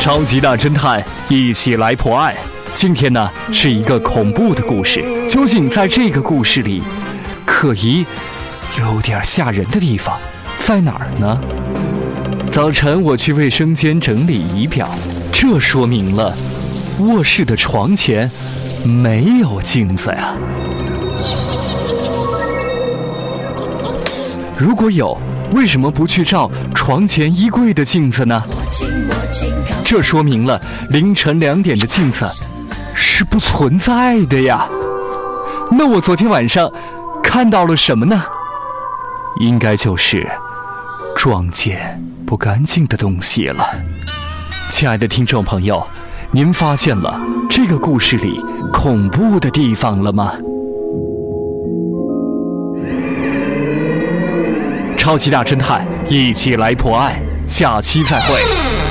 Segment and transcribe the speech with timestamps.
[0.00, 2.34] 超级大侦探，一起来破案。
[2.72, 6.82] 今天呢是一个恐怖的故事，究竟在这个故事里，
[7.44, 8.06] 可疑、
[8.78, 10.18] 有点吓人的地方
[10.58, 11.38] 在哪儿呢？
[12.50, 14.88] 早晨我去卫生间整理仪表，
[15.34, 16.34] 这说明了
[17.00, 18.28] 卧室的床前
[18.82, 20.34] 没有镜子呀。
[24.56, 25.16] 如果有，
[25.52, 28.42] 为什么不去照床前衣柜的镜子呢？
[29.90, 32.24] 这说明了凌晨两点的镜子
[32.94, 34.68] 是不存在的呀。
[35.68, 36.70] 那我昨天晚上
[37.20, 38.22] 看到了什么呢？
[39.40, 40.30] 应该就是
[41.16, 43.68] 撞见不干净的东西了。
[44.70, 45.84] 亲爱的听众朋友，
[46.30, 47.20] 您发现了
[47.50, 48.40] 这个故事里
[48.72, 50.34] 恐怖的地方了吗？
[54.96, 57.20] 超级大侦探，一起来破案。
[57.48, 58.89] 下期再会。